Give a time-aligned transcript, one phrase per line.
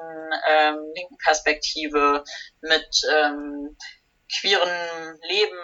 [0.47, 2.23] ähm, linken Perspektive
[2.61, 3.77] mit ähm,
[4.39, 5.59] queeren Leben,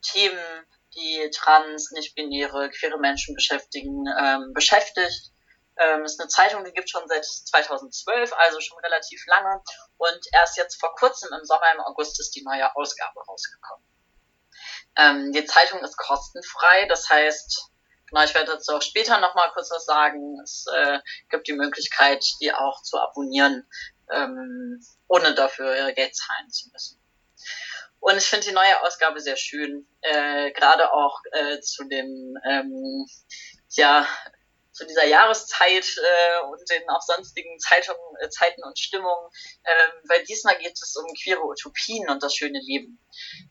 [0.00, 5.32] Themen, die trans, nicht-binäre, queere Menschen beschäftigen, ähm, beschäftigt.
[5.80, 9.62] Ähm, ist eine Zeitung, die gibt schon seit 2012, also schon relativ lange.
[9.96, 13.84] Und erst jetzt vor kurzem im Sommer, im August, ist die neue Ausgabe rausgekommen.
[14.98, 17.70] Ähm, die Zeitung ist kostenfrei, das heißt,
[18.08, 20.38] genau, ich werde dazu auch später nochmal kurz was sagen.
[20.42, 20.98] Es äh,
[21.30, 23.66] gibt die Möglichkeit, die auch zu abonnieren,
[24.12, 27.00] ähm, ohne dafür Geld zahlen zu müssen.
[28.00, 33.06] Und ich finde die neue Ausgabe sehr schön, äh, gerade auch äh, zu dem ähm,
[33.70, 34.06] ja
[34.78, 39.28] zu dieser Jahreszeit äh, und den auch sonstigen Zeitungen, äh, Zeiten und Stimmungen,
[39.64, 43.04] ähm, weil diesmal geht es um queere Utopien und das schöne Leben.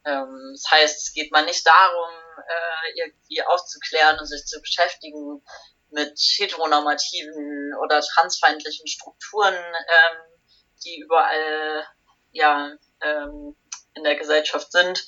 [0.06, 2.10] Ähm, das heißt, es geht mal nicht darum,
[2.48, 5.44] äh, irgendwie aufzuklären und sich zu beschäftigen
[5.90, 10.18] mit heteronormativen oder transfeindlichen Strukturen, ähm,
[10.86, 11.86] die überall
[12.32, 12.72] ja
[13.02, 13.58] ähm,
[13.96, 15.06] in der Gesellschaft sind,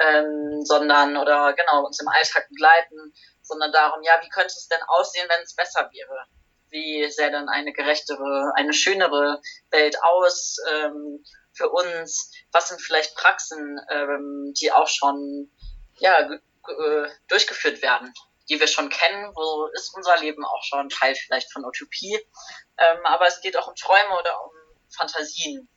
[0.00, 3.12] ähm, sondern oder genau uns im Alltag begleiten,
[3.48, 6.24] sondern darum, ja, wie könnte es denn aussehen, wenn es besser wäre?
[6.70, 12.30] Wie sähe dann eine gerechtere, eine schönere Welt aus ähm, für uns?
[12.52, 15.50] Was sind vielleicht Praxen, ähm, die auch schon
[15.98, 18.12] ja, äh, durchgeführt werden,
[18.50, 19.32] die wir schon kennen?
[19.34, 22.18] Wo ist unser Leben auch schon Teil vielleicht von Utopie?
[22.76, 24.52] Ähm, aber es geht auch um Träume oder um
[24.90, 25.68] Fantasien.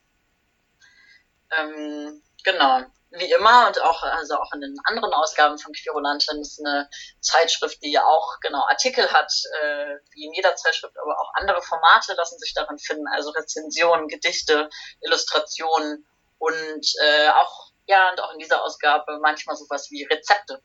[1.50, 6.60] Ähm, genau wie immer und auch, also auch in den anderen Ausgaben von Querulanten ist
[6.64, 6.88] eine
[7.20, 9.30] Zeitschrift, die auch genau Artikel hat,
[9.62, 14.08] äh, wie in jeder Zeitschrift, aber auch andere Formate lassen sich darin finden, also Rezensionen,
[14.08, 14.70] Gedichte,
[15.00, 16.06] Illustrationen
[16.38, 20.62] und äh, auch, ja, und auch in dieser Ausgabe manchmal sowas wie Rezepte.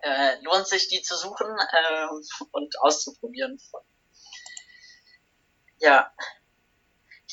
[0.00, 2.06] Äh, lohnt sich, die zu suchen äh,
[2.50, 3.58] und auszuprobieren.
[5.78, 6.12] Ja,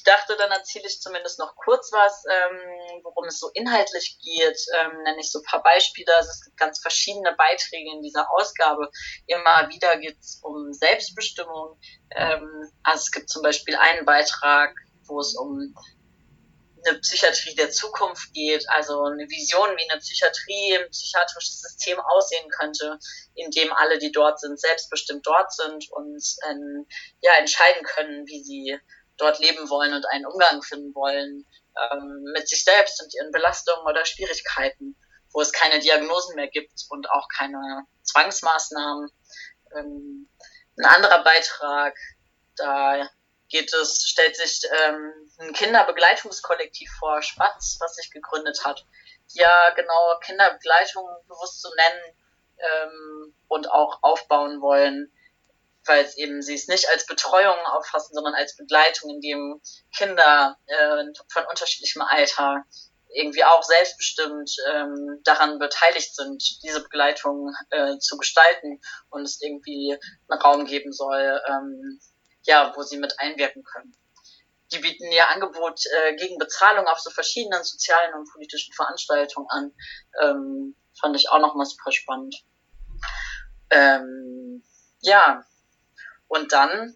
[0.09, 5.03] dachte, dann erzähle ich zumindest noch kurz was, ähm, worum es so inhaltlich geht, ähm,
[5.03, 6.13] nenne ich so ein paar Beispiele.
[6.15, 8.89] Also es gibt ganz verschiedene Beiträge in dieser Ausgabe.
[9.27, 11.79] Immer wieder geht es um Selbstbestimmung.
[12.15, 14.75] Ähm, also es gibt zum Beispiel einen Beitrag,
[15.05, 15.75] wo es um
[16.85, 22.49] eine Psychiatrie der Zukunft geht, also eine Vision, wie eine Psychiatrie, ein psychiatrisches System aussehen
[22.57, 22.97] könnte,
[23.35, 26.87] in dem alle, die dort sind, selbstbestimmt dort sind und ähm,
[27.21, 28.79] ja entscheiden können, wie sie
[29.19, 31.45] dort leben wollen und einen Umgang finden wollen
[31.91, 34.95] ähm, mit sich selbst und ihren Belastungen oder Schwierigkeiten,
[35.31, 39.11] wo es keine Diagnosen mehr gibt und auch keine Zwangsmaßnahmen.
[39.75, 40.29] Ähm,
[40.77, 41.95] ein anderer Beitrag,
[42.55, 43.09] da
[43.49, 48.85] geht es, stellt sich ähm, ein Kinderbegleitungskollektiv vor, Spatz, was sich gegründet hat.
[49.29, 52.17] Ja, genau, Kinderbegleitung bewusst zu nennen
[52.57, 55.11] ähm, und auch aufbauen wollen
[55.89, 59.61] weil es eben sie es nicht als Betreuung auffassen, sondern als Begleitung, in dem
[59.97, 62.63] Kinder äh, von unterschiedlichem Alter
[63.11, 69.97] irgendwie auch selbstbestimmt ähm, daran beteiligt sind, diese Begleitung äh, zu gestalten und es irgendwie
[70.27, 71.99] einen Raum geben soll, ähm,
[72.43, 73.95] ja, wo sie mit einwirken können.
[74.71, 79.71] Die bieten ihr Angebot äh, gegen Bezahlung auf so verschiedenen sozialen und politischen Veranstaltungen an.
[80.21, 82.35] Ähm, fand ich auch nochmal super spannend.
[83.71, 84.63] Ähm,
[85.01, 85.43] ja,
[86.29, 86.95] und dann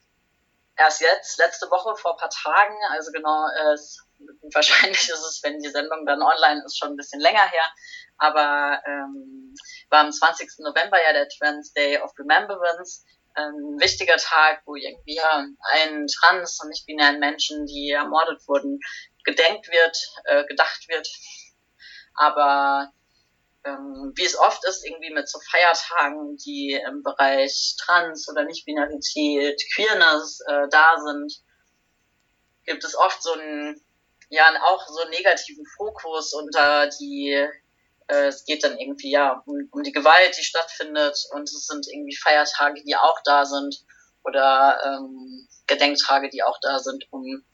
[0.78, 3.78] erst jetzt, letzte Woche, vor ein paar Tagen, also genau, äh,
[4.54, 7.74] wahrscheinlich ist es, wenn die Sendung dann online ist, schon ein bisschen länger her,
[8.18, 9.54] aber ähm,
[9.90, 10.60] war am 20.
[10.60, 13.04] November ja der Trans Day of Remembrance,
[13.36, 18.80] ein wichtiger Tag, wo irgendwie ja, allen trans- und nicht-binären Menschen, die ermordet wurden,
[19.24, 21.08] gedenkt wird, äh, gedacht wird.
[22.16, 22.92] Aber
[23.66, 29.62] ähm, wie es oft ist, irgendwie mit so Feiertagen, die im Bereich Trans- oder Nicht-Binarität,
[29.74, 31.42] Queerness äh, da sind,
[32.66, 33.82] gibt es oft so einen,
[34.30, 37.32] ja, auch so einen negativen Fokus unter die,
[38.08, 41.88] äh, es geht dann irgendwie, ja, um, um die Gewalt, die stattfindet und es sind
[41.88, 43.86] irgendwie Feiertage, die auch da sind
[44.24, 47.46] oder ähm, Gedenktage, die auch da sind, um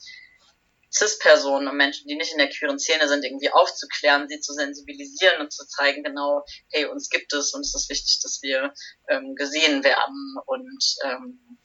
[0.92, 5.42] CIS-Personen und Menschen, die nicht in der queeren Szene sind, irgendwie aufzuklären, sie zu sensibilisieren
[5.42, 8.74] und zu zeigen, genau, hey, uns gibt es und es ist wichtig, dass wir
[9.08, 11.60] ähm, gesehen werden und ähm,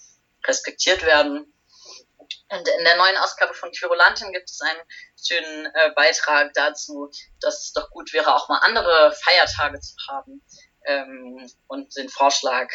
[0.46, 1.50] respektiert werden.
[2.50, 4.80] Und in der neuen Ausgabe von Querulantin gibt es einen
[5.20, 7.10] schönen äh, Beitrag dazu,
[7.40, 10.42] dass es doch gut wäre, auch mal andere Feiertage zu haben.
[10.86, 12.70] Ähm, und den Vorschlag,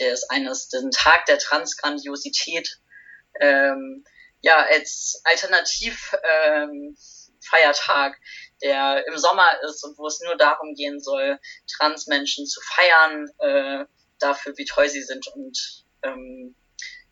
[0.00, 2.80] der ist eines, den Tag der Transgrandiosität,
[3.40, 4.04] ähm,
[4.42, 6.96] ja als Alternativ ähm,
[8.62, 11.38] der im Sommer ist und wo es nur darum gehen soll,
[11.76, 13.84] Transmenschen zu feiern, äh,
[14.18, 16.54] dafür, wie toll sie sind und ähm,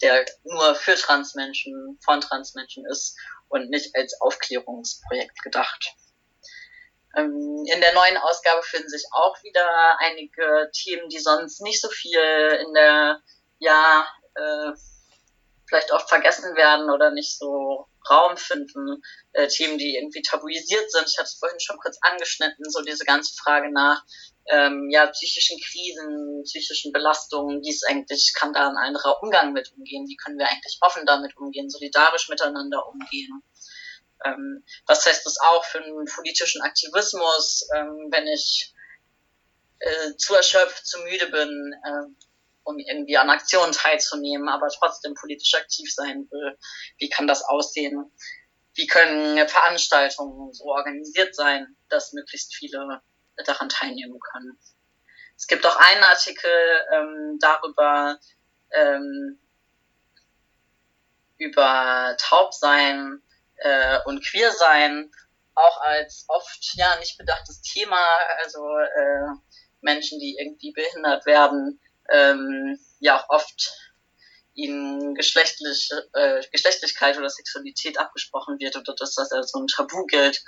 [0.01, 3.17] der nur für Transmenschen, von Transmenschen ist
[3.49, 5.95] und nicht als Aufklärungsprojekt gedacht.
[7.17, 11.89] Ähm, in der neuen Ausgabe finden sich auch wieder einige Themen, die sonst nicht so
[11.89, 12.21] viel
[12.65, 13.21] in der
[13.59, 14.73] ja, äh,
[15.71, 19.03] vielleicht oft vergessen werden oder nicht so Raum finden,
[19.33, 21.07] äh, Themen, die irgendwie tabuisiert sind.
[21.09, 24.03] Ich hatte es vorhin schon kurz angeschnitten, so diese ganze Frage nach
[24.51, 29.73] ähm, ja, psychischen Krisen, psychischen Belastungen, wie ist eigentlich, kann da ein anderer Umgang mit
[29.77, 33.43] umgehen, wie können wir eigentlich offen damit umgehen, solidarisch miteinander umgehen.
[34.25, 38.75] Ähm, was heißt das auch für einen politischen Aktivismus, ähm, wenn ich
[39.79, 42.30] äh, zu erschöpft, zu müde bin, äh,
[42.71, 46.57] um irgendwie an Aktionen teilzunehmen, aber trotzdem politisch aktiv sein will.
[46.99, 48.13] Wie kann das aussehen?
[48.75, 53.03] Wie können Veranstaltungen so organisiert sein, dass möglichst viele
[53.45, 54.59] daran teilnehmen können?
[55.37, 56.51] Es gibt auch einen Artikel
[56.95, 58.19] ähm, darüber,
[58.73, 59.41] ähm,
[61.39, 63.23] über Taubsein
[63.57, 65.11] äh, und Queersein,
[65.55, 68.03] auch als oft ja nicht bedachtes Thema,
[68.43, 69.27] also äh,
[69.81, 71.81] Menschen, die irgendwie behindert werden,
[72.11, 73.73] ähm, ja oft
[74.55, 80.05] ihnen geschlechtliche, äh, Geschlechtlichkeit oder Sexualität abgesprochen wird oder dass das als so ein Tabu
[80.07, 80.43] gilt.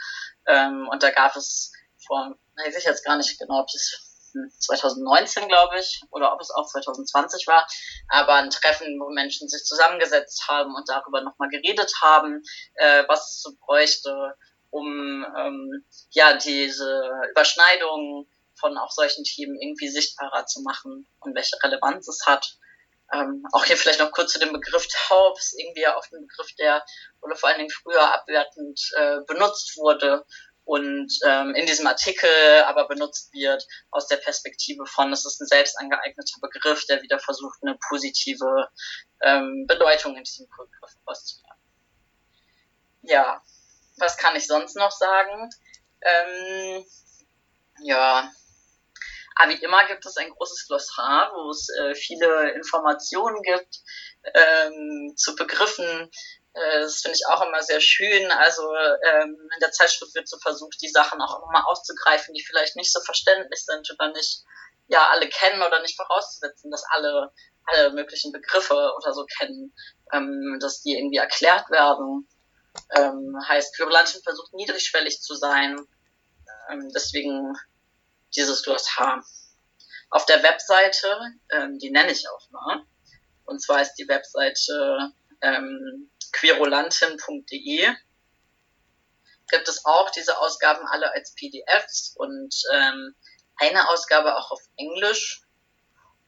[0.46, 1.72] Ähm, und da gab es
[2.06, 4.12] vor, weiß ich jetzt gar nicht genau, ob es
[4.58, 7.66] 2019, glaube ich, oder ob es auch 2020 war,
[8.08, 12.42] aber ein Treffen, wo Menschen sich zusammengesetzt haben und darüber nochmal geredet haben,
[12.74, 14.34] äh, was es so bräuchte,
[14.70, 18.26] um ähm, ja diese Überschneidungen
[18.62, 22.56] von auch solchen Themen irgendwie sichtbarer zu machen und welche Relevanz es hat.
[23.12, 26.82] Ähm, auch hier vielleicht noch kurz zu dem Begriff Taubs, irgendwie auch ein Begriff, der
[27.20, 30.24] oder vor allen Dingen früher abwertend äh, benutzt wurde
[30.64, 32.30] und ähm, in diesem Artikel
[32.66, 37.18] aber benutzt wird aus der Perspektive von, es ist ein selbst angeeigneter Begriff, der wieder
[37.18, 38.68] versucht, eine positive
[39.22, 41.60] ähm, Bedeutung in diesem Begriff auszuwerten.
[43.02, 43.42] Ja,
[43.98, 45.50] was kann ich sonst noch sagen?
[46.00, 46.86] Ähm,
[47.82, 48.30] ja,
[49.36, 53.80] aber wie immer gibt es ein großes Glossar, wo es äh, viele Informationen gibt
[54.34, 56.10] ähm, zu Begriffen.
[56.54, 58.30] Äh, das finde ich auch immer sehr schön.
[58.30, 62.76] Also ähm, in der Zeitschrift wird so versucht, die Sachen auch nochmal auszugreifen, die vielleicht
[62.76, 64.44] nicht so verständlich sind oder nicht
[64.88, 67.32] ja alle kennen oder nicht vorauszusetzen, dass alle
[67.66, 69.72] alle möglichen Begriffe oder so kennen,
[70.12, 72.28] ähm, dass die irgendwie erklärt werden.
[72.96, 75.78] Ähm, heißt, Querulantin versucht niedrigschwellig zu sein.
[76.70, 77.54] Ähm, deswegen
[78.36, 79.24] dieses Glossar.
[80.10, 81.08] Auf der Webseite,
[81.50, 82.84] ähm, die nenne ich auch mal,
[83.44, 87.94] und zwar ist die Webseite ähm, querulantin.de,
[89.50, 93.14] gibt es auch diese Ausgaben alle als PDFs und ähm,
[93.56, 95.42] eine Ausgabe auch auf Englisch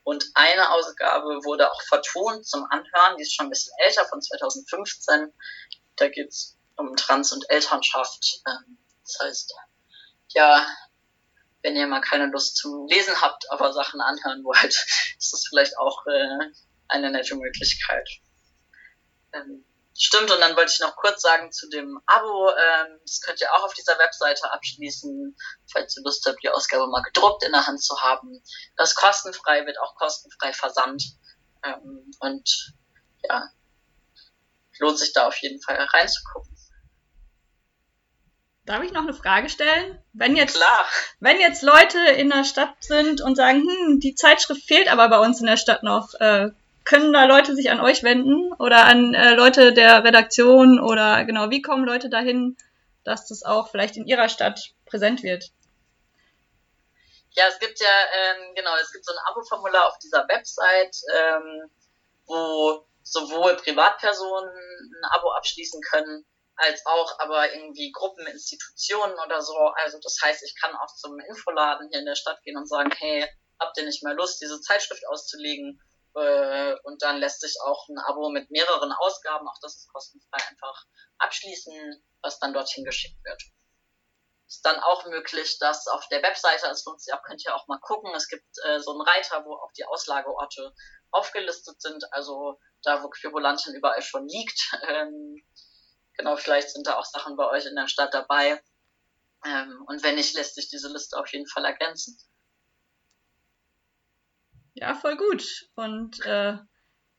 [0.04, 4.20] und eine Ausgabe wurde auch vertont zum Anhören, die ist schon ein bisschen älter, von
[4.20, 5.32] 2015.
[5.96, 8.42] Da geht es um Trans- und Elternschaft.
[8.46, 9.54] Ähm, das heißt,
[10.28, 10.66] ja,
[11.64, 14.64] wenn ihr mal keine Lust zum Lesen habt, aber Sachen anhören wollt,
[15.18, 16.52] ist das vielleicht auch äh,
[16.88, 18.06] eine nette Möglichkeit.
[19.32, 19.64] Ähm,
[19.98, 23.50] stimmt, und dann wollte ich noch kurz sagen zu dem Abo, ähm, das könnt ihr
[23.54, 25.34] auch auf dieser Webseite abschließen,
[25.72, 28.44] falls ihr Lust habt, die Ausgabe mal gedruckt in der Hand zu haben.
[28.76, 31.02] Das ist kostenfrei, wird auch kostenfrei versandt.
[31.64, 32.74] Ähm, und
[33.22, 33.48] ja,
[34.80, 36.53] lohnt sich da auf jeden Fall reinzugucken.
[38.66, 39.98] Darf ich noch eine Frage stellen?
[40.14, 40.86] Wenn jetzt, Klar.
[41.20, 45.18] wenn jetzt Leute in der Stadt sind und sagen, hm, die Zeitschrift fehlt aber bei
[45.18, 46.50] uns in der Stadt noch, äh,
[46.84, 51.50] können da Leute sich an euch wenden oder an äh, Leute der Redaktion oder genau,
[51.50, 52.56] wie kommen Leute dahin,
[53.04, 55.50] dass das auch vielleicht in ihrer Stadt präsent wird?
[57.32, 61.70] Ja, es gibt ja, ähm, genau, es gibt so ein Abo-Formular auf dieser Website, ähm,
[62.26, 66.24] wo sowohl Privatpersonen ein Abo abschließen können,
[66.56, 69.56] als auch aber irgendwie Gruppen, Institutionen oder so.
[69.76, 72.90] Also das heißt, ich kann auch zum Infoladen hier in der Stadt gehen und sagen,
[72.96, 73.28] hey,
[73.60, 75.80] habt ihr nicht mal Lust, diese Zeitschrift auszulegen?
[76.14, 80.38] Äh, und dann lässt sich auch ein Abo mit mehreren Ausgaben, auch das ist kostenfrei,
[80.48, 80.84] einfach
[81.18, 83.42] abschließen, was dann dorthin geschickt wird.
[84.46, 87.66] Ist dann auch möglich, dass auf der Webseite, das lohnt sich auch, könnt ihr auch
[87.66, 90.72] mal gucken, es gibt äh, so einen Reiter, wo auch die Auslageorte
[91.10, 94.72] aufgelistet sind, also da, wo Querulantin überall schon liegt.
[96.16, 98.60] Genau, vielleicht sind da auch Sachen bei euch in der Stadt dabei.
[99.44, 102.18] Ähm, und wenn nicht, lässt sich diese Liste auf jeden Fall ergänzen.
[104.74, 105.68] Ja, voll gut.
[105.74, 106.54] Und äh,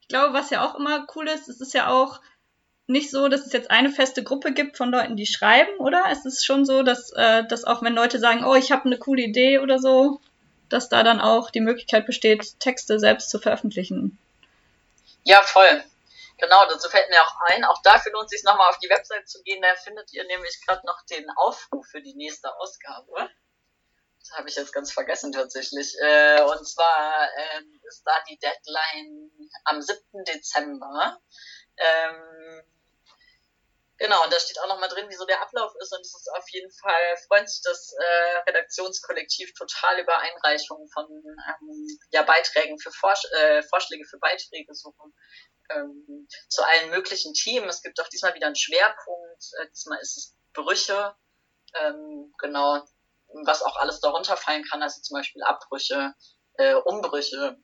[0.01, 2.21] ich glaube, was ja auch immer cool ist, es ist ja auch
[2.87, 6.05] nicht so, dass es jetzt eine feste Gruppe gibt von Leuten, die schreiben, oder?
[6.11, 8.97] Es ist schon so, dass, äh, dass auch wenn Leute sagen, oh, ich habe eine
[8.97, 10.21] coole Idee oder so,
[10.69, 14.17] dass da dann auch die Möglichkeit besteht, Texte selbst zu veröffentlichen.
[15.23, 15.83] Ja, voll.
[16.37, 19.27] Genau, dazu fällt mir auch ein, auch dafür lohnt es sich nochmal auf die Website
[19.27, 23.29] zu gehen, da findet ihr nämlich gerade noch den Aufruf für die nächste Ausgabe.
[24.19, 25.95] Das habe ich jetzt ganz vergessen tatsächlich.
[26.01, 29.31] Äh, und zwar ähm, ist da die Deadline
[29.65, 30.01] am 7.
[30.25, 31.21] Dezember.
[31.77, 32.63] Ähm,
[33.97, 35.93] Genau, und da steht auch nochmal drin, wie so der Ablauf ist.
[35.93, 41.05] Und es ist auf jeden Fall, freut sich das äh, Redaktionskollektiv total über Einreichungen von
[41.09, 45.13] ähm, ja, Beiträgen für Vorsch äh, Vorschläge für Beiträge suchen.
[45.71, 47.67] Ähm, zu allen möglichen Themen.
[47.67, 49.43] Es gibt auch diesmal wieder einen Schwerpunkt.
[49.61, 51.15] Äh, diesmal ist es Brüche.
[51.73, 52.85] Ähm, genau,
[53.43, 56.13] was auch alles darunter fallen kann, also zum Beispiel Abbrüche,
[56.53, 57.57] äh, Umbrüche,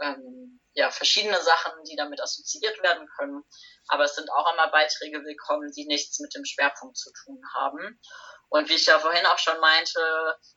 [0.00, 3.42] ähm, ja, verschiedene Sachen, die damit assoziiert werden können.
[3.88, 8.00] Aber es sind auch immer Beiträge willkommen, die nichts mit dem Schwerpunkt zu tun haben.
[8.50, 10.00] Und wie ich ja vorhin auch schon meinte,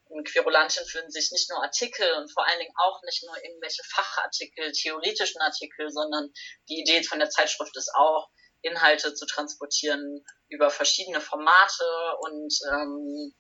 [0.10, 3.84] in Querulantin führen sich nicht nur Artikel und vor allen Dingen auch nicht nur irgendwelche
[3.84, 6.32] Fachartikel, theoretischen Artikel, sondern
[6.70, 8.30] die Idee von der Zeitschrift ist auch,
[8.62, 11.86] Inhalte zu transportieren über verschiedene Formate
[12.22, 13.36] und ähm,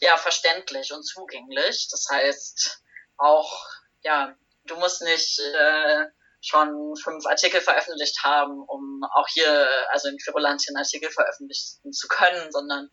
[0.00, 1.88] ja, verständlich und zugänglich.
[1.90, 2.82] Das heißt,
[3.16, 3.66] auch
[4.02, 6.06] ja, du musst nicht äh,
[6.40, 12.50] schon fünf Artikel veröffentlicht haben, um auch hier, also in Quirulantien Artikel veröffentlichen zu können,
[12.50, 12.90] sondern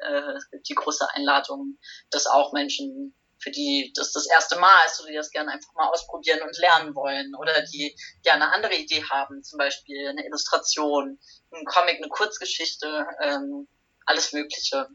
[0.00, 1.78] äh, es gibt die große Einladung,
[2.10, 5.72] dass auch Menschen, für die das das erste Mal ist, oder die das gerne einfach
[5.74, 10.26] mal ausprobieren und lernen wollen, oder die gerne eine andere Idee haben, zum Beispiel eine
[10.26, 11.18] Illustration,
[11.52, 13.68] ein Comic, eine Kurzgeschichte, ähm,
[14.06, 14.88] alles Mögliche.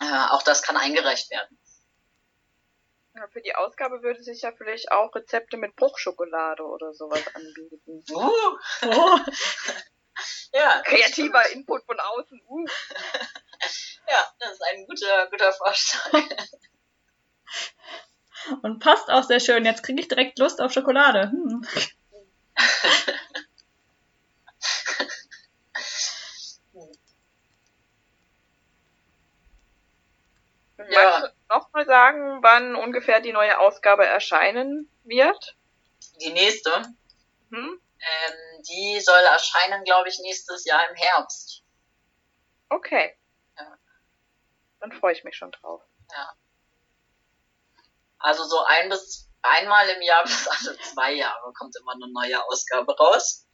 [0.00, 1.58] Äh, auch das kann eingereicht werden.
[3.16, 8.04] Ja, für die Ausgabe würde sich ja vielleicht auch Rezepte mit Bruchschokolade oder sowas anbieten.
[8.10, 8.30] Uh.
[8.86, 9.18] Oh.
[10.52, 10.82] ja.
[10.82, 12.42] Kreativer Input von außen.
[12.48, 12.66] Uh.
[14.08, 16.12] ja, das ist ein guter, guter Vorschlag.
[18.62, 19.64] Und passt auch sehr schön.
[19.64, 21.30] Jetzt kriege ich direkt Lust auf Schokolade.
[21.30, 21.66] Hm.
[30.90, 35.56] ja nochmal sagen, wann ungefähr die neue Ausgabe erscheinen wird?
[36.20, 36.70] Die nächste?
[37.50, 37.80] Hm?
[37.98, 41.62] Ähm, die soll erscheinen, glaube ich, nächstes Jahr im Herbst.
[42.68, 43.16] Okay.
[44.84, 45.82] Dann freue ich mich schon drauf.
[46.12, 46.34] Ja.
[48.18, 52.44] Also so ein bis einmal im Jahr bis alle zwei Jahre kommt immer eine neue
[52.44, 53.46] Ausgabe raus.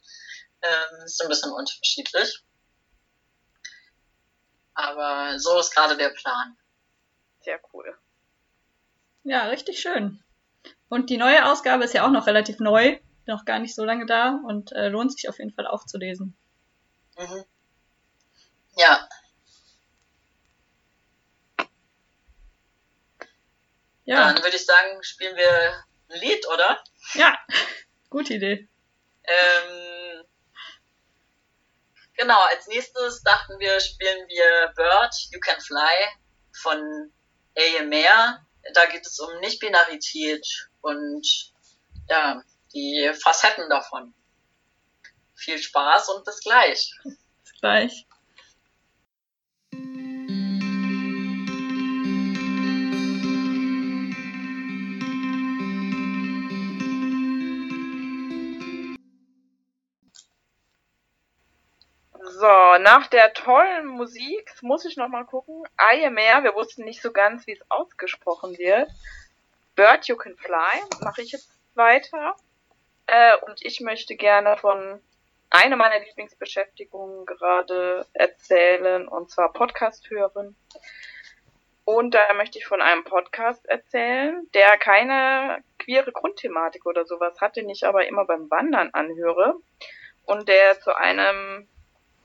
[0.61, 2.43] Ähm, ist ein bisschen unterschiedlich.
[4.73, 6.57] Aber so ist gerade der Plan.
[7.39, 7.97] Sehr cool.
[9.23, 10.21] Ja, richtig schön.
[10.89, 14.05] Und die neue Ausgabe ist ja auch noch relativ neu, noch gar nicht so lange
[14.05, 16.35] da und äh, lohnt sich auf jeden Fall auch zu lesen.
[17.17, 17.45] Mhm.
[18.75, 19.07] Ja.
[24.05, 24.33] Ja.
[24.33, 26.83] Dann würde ich sagen, spielen wir ein Lied, oder?
[27.13, 27.37] Ja,
[28.09, 28.67] gute Idee.
[29.23, 30.23] Ähm,
[32.17, 35.93] genau, als nächstes dachten wir, spielen wir Bird, You Can Fly
[36.61, 37.13] von
[37.57, 38.45] AMR.
[38.73, 40.45] Da geht es um Nichtbinarität
[40.81, 41.25] und
[42.09, 42.41] ja,
[42.73, 44.13] die Facetten davon.
[45.35, 46.91] Viel Spaß und bis gleich.
[47.03, 48.07] Bis gleich.
[62.81, 65.63] Nach der tollen Musik muss ich nochmal gucken.
[65.93, 68.89] IMR, wir wussten nicht so ganz, wie es ausgesprochen wird.
[69.75, 72.35] Bird You Can Fly mache ich jetzt weiter.
[73.07, 75.01] Äh, und ich möchte gerne von
[75.49, 80.55] einer meiner Lieblingsbeschäftigungen gerade erzählen, und zwar Podcast hören.
[81.83, 87.55] Und da möchte ich von einem Podcast erzählen, der keine queere Grundthematik oder sowas hat,
[87.55, 89.55] den ich aber immer beim Wandern anhöre
[90.25, 91.67] und der zu einem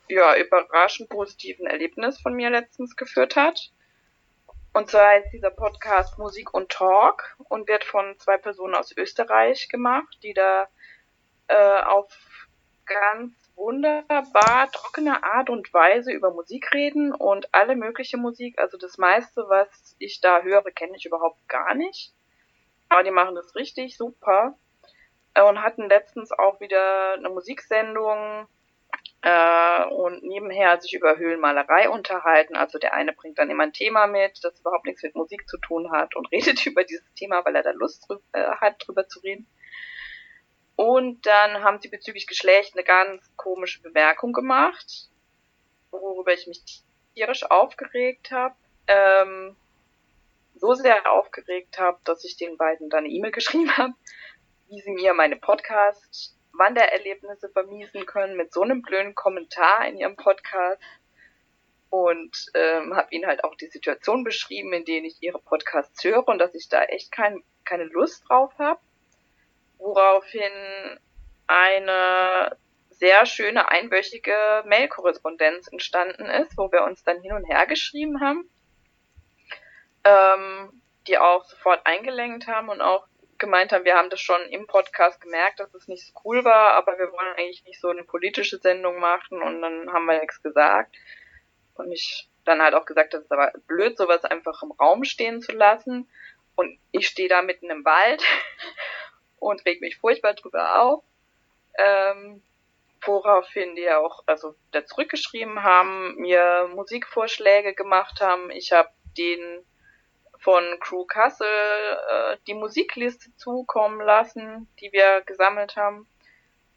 [0.08, 3.72] ja, überraschend positiven Erlebnis von mir letztens geführt hat.
[4.72, 9.68] Und zwar heißt dieser Podcast Musik und Talk und wird von zwei Personen aus Österreich
[9.68, 10.68] gemacht, die da
[11.48, 12.14] äh, auf
[12.84, 18.58] ganz wunderbar trockene Art und Weise über Musik reden und alle mögliche Musik.
[18.58, 22.12] Also das meiste, was ich da höre, kenne ich überhaupt gar nicht.
[22.88, 24.56] Aber die machen das richtig super
[25.34, 28.46] und hatten letztens auch wieder eine Musiksendung
[29.23, 32.56] äh, und nebenher sich über Höhlenmalerei unterhalten.
[32.56, 35.58] Also der eine bringt dann immer ein Thema mit, das überhaupt nichts mit Musik zu
[35.58, 39.08] tun hat und redet über dieses Thema, weil er da Lust drü äh, hat, drüber
[39.08, 39.46] zu reden.
[40.76, 45.08] Und dann haben sie bezüglich Geschlecht eine ganz komische Bemerkung gemacht,
[45.90, 46.62] worüber ich mich
[47.14, 48.54] tierisch aufgeregt habe.
[48.87, 49.56] Ähm,
[50.58, 53.94] so sehr aufgeregt habe, dass ich den beiden dann eine E-Mail geschrieben habe,
[54.68, 55.37] wie sie mir meine
[56.56, 60.80] Podcast-Wandererlebnisse vermiesen können mit so einem blöden Kommentar in ihrem Podcast.
[61.88, 66.26] Und ähm, habe ihnen halt auch die Situation beschrieben, in denen ich ihre Podcasts höre
[66.26, 68.80] und dass ich da echt kein, keine Lust drauf habe
[69.78, 70.98] woraufhin
[71.46, 72.56] eine
[72.90, 78.50] sehr schöne einwöchige Mail-Korrespondenz entstanden ist, wo wir uns dann hin und her geschrieben haben,
[80.04, 83.06] ähm, die auch sofort eingelenkt haben und auch
[83.38, 86.74] gemeint haben, wir haben das schon im Podcast gemerkt, dass es nicht so cool war,
[86.74, 90.42] aber wir wollen eigentlich nicht so eine politische Sendung machen und dann haben wir nichts
[90.42, 90.94] gesagt.
[91.74, 95.42] Und ich dann halt auch gesagt, das ist aber blöd, sowas einfach im Raum stehen
[95.42, 96.08] zu lassen.
[96.54, 98.22] Und ich stehe da mitten im Wald
[99.38, 101.04] und reg mich furchtbar drüber auf.
[101.76, 102.42] Ähm,
[103.02, 108.50] woraufhin die auch, also da zurückgeschrieben haben, mir Musikvorschläge gemacht haben.
[108.50, 109.64] Ich habe den
[110.47, 116.06] von Crew Kassel äh, die Musikliste zukommen lassen, die wir gesammelt haben.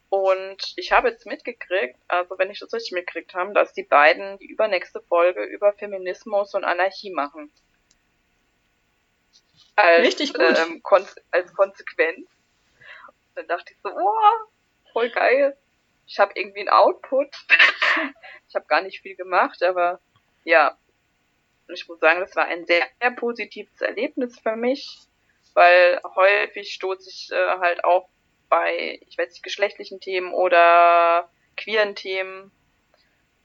[0.09, 4.39] Und ich habe jetzt mitgekriegt, also wenn ich das richtig mitgekriegt habe, dass die beiden
[4.39, 7.51] die übernächste Folge über Feminismus und Anarchie machen.
[9.75, 10.57] Als, Richtig gut.
[10.57, 12.27] Ähm, kon als Konsequenz
[13.35, 14.47] dann dachte ich so, oh,
[14.93, 15.55] voll geil.
[16.07, 17.29] Ich habe irgendwie einen Output.
[18.49, 19.99] ich habe gar nicht viel gemacht, aber
[20.43, 20.75] ja.
[21.69, 24.97] Und ich muss sagen, das war ein sehr, sehr positives Erlebnis für mich,
[25.53, 28.09] weil häufig stoße ich äh, halt auch
[28.49, 32.51] bei, ich weiß nicht, geschlechtlichen Themen oder queeren Themen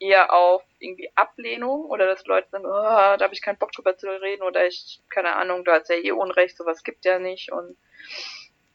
[0.00, 3.96] eher auf irgendwie Ablehnung oder dass Leute sagen, oh, da habe ich keinen Bock drüber
[3.98, 7.52] zu reden oder ich, keine Ahnung, du hast ja eh Unrecht, sowas gibt ja nicht
[7.52, 7.76] und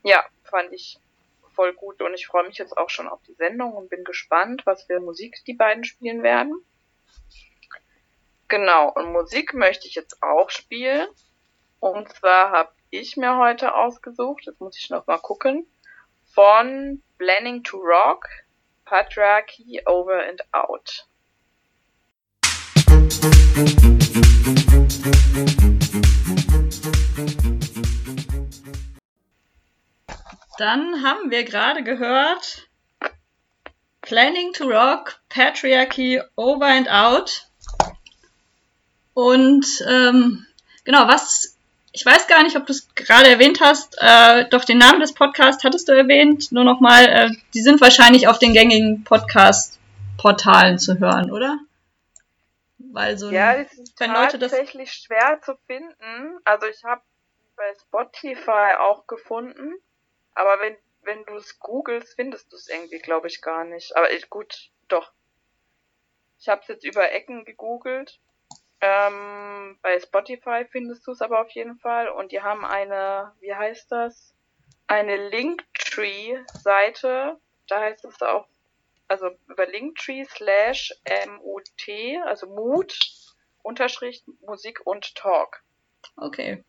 [0.04, 1.00] ja, fand ich
[1.56, 4.62] voll gut und ich freue mich jetzt auch schon auf die Sendung und bin gespannt,
[4.66, 6.64] was für Musik die beiden spielen werden.
[8.50, 11.08] Genau, und Musik möchte ich jetzt auch spielen.
[11.80, 15.68] Und zwar habe ich mir heute ausgesucht, jetzt muss ich noch mal gucken,
[16.34, 18.26] von Planning to Rock,
[18.86, 21.06] Patriarchy Over and Out.
[30.58, 32.68] Dann haben wir gerade gehört
[34.02, 37.49] Planning to Rock, Patriarchy Over and Out.
[39.20, 40.48] Und ähm,
[40.86, 41.58] genau, was,
[41.92, 45.14] ich weiß gar nicht, ob du es gerade erwähnt hast, äh, doch den Namen des
[45.14, 46.54] Podcasts hattest du erwähnt.
[46.54, 51.60] Nur nochmal, äh, die sind wahrscheinlich auf den gängigen Podcast-Portalen zu hören, oder?
[52.78, 56.40] Weil so ja, das ist wenn Leute das tatsächlich schwer zu finden.
[56.46, 57.02] Also ich habe
[57.58, 59.74] bei Spotify auch gefunden.
[60.34, 63.98] Aber wenn, wenn du es googelst, findest du es irgendwie, glaube ich, gar nicht.
[63.98, 65.12] Aber ich, gut, doch.
[66.40, 68.18] Ich habe es jetzt über Ecken gegoogelt.
[68.82, 72.08] Ähm, bei Spotify findest du es aber auf jeden Fall.
[72.10, 74.34] Und die haben eine, wie heißt das?
[74.88, 77.38] Eine Linktree-Seite.
[77.68, 78.48] Da heißt es auch,
[79.08, 82.98] also über Linktree slash M-U-T, also Mut,
[83.64, 85.64] Unterschrift, Musik und Talk.
[86.16, 86.64] Okay.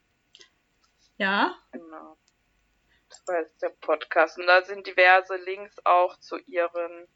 [1.17, 1.57] Ja.
[1.73, 2.17] Genau.
[3.09, 4.39] So heißt der Podcast.
[4.39, 7.09] Und da sind diverse Links auch zu ihren,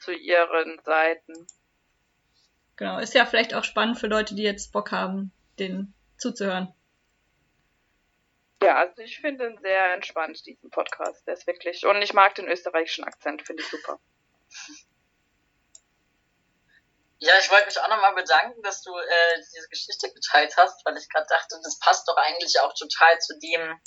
[0.00, 1.46] zu ihren Seiten.
[2.80, 6.74] Genau, ist ja vielleicht auch spannend für Leute, die jetzt Bock haben, den zuzuhören.
[8.62, 11.26] Ja, also ich finde ihn sehr entspannt, diesen Podcast.
[11.26, 11.84] Der ist wirklich.
[11.84, 14.00] Und ich mag den österreichischen Akzent, finde ich super.
[17.18, 20.96] Ja, ich wollte mich auch nochmal bedanken, dass du äh, diese Geschichte geteilt hast, weil
[20.96, 23.78] ich gerade dachte, das passt doch eigentlich auch total zu dem,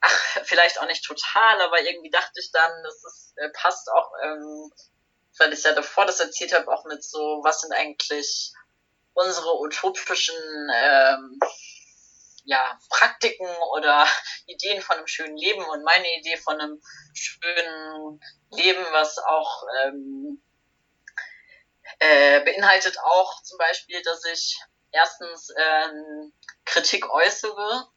[0.00, 4.12] ach, vielleicht auch nicht total, aber irgendwie dachte ich dann, dass es äh, passt auch,
[4.24, 4.70] ähm,
[5.40, 8.52] weil ich ja davor das erzählt habe, auch mit so, was sind eigentlich
[9.14, 10.36] unsere utopischen
[10.74, 11.38] ähm,
[12.44, 14.06] ja, Praktiken oder
[14.46, 16.80] Ideen von einem schönen Leben und meine Idee von einem
[17.12, 18.20] schönen
[18.50, 20.42] Leben, was auch ähm,
[21.98, 24.58] äh, beinhaltet auch zum Beispiel, dass ich
[24.92, 26.32] erstens ähm,
[26.64, 27.88] Kritik äußere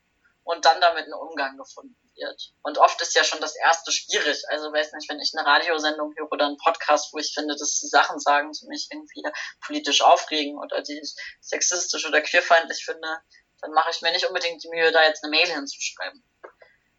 [0.43, 2.53] und dann damit einen Umgang gefunden wird.
[2.61, 4.43] Und oft ist ja schon das erste schwierig.
[4.49, 7.79] Also weiß nicht, wenn ich eine Radiosendung höre oder einen Podcast, wo ich finde, dass
[7.79, 9.23] die Sachen sagen, die mich irgendwie
[9.65, 13.21] politisch aufregen oder die ich sexistisch oder queerfeindlich finde,
[13.61, 16.23] dann mache ich mir nicht unbedingt die Mühe, da jetzt eine Mail hinzuschreiben.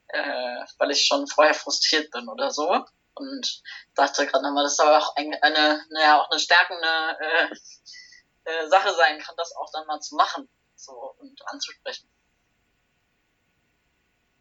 [0.08, 2.84] Äh, weil ich schon vorher frustriert bin oder so.
[3.14, 3.62] Und
[3.94, 7.54] dachte gerade nochmal, das ist aber auch eine, eine, naja, auch eine stärkende äh,
[8.44, 10.48] äh, Sache sein kann, das auch dann mal zu machen
[10.82, 12.08] so und anzusprechen.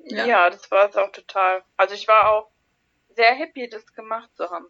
[0.05, 0.25] Ja.
[0.25, 1.63] ja, das war es auch total.
[1.77, 2.51] Also ich war auch
[3.09, 4.67] sehr happy, das gemacht zu haben.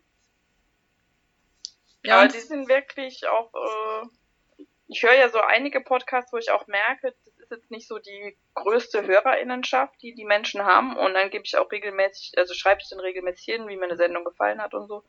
[2.03, 6.51] Ja, Aber die sind wirklich auch, äh, ich höre ja so einige Podcasts, wo ich
[6.51, 10.97] auch merke, das ist jetzt nicht so die größte Hörerinnenschaft, die die Menschen haben.
[10.97, 13.97] Und dann gebe ich auch regelmäßig, also schreibe ich dann regelmäßig hin, wie mir eine
[13.97, 15.03] Sendung gefallen hat und so.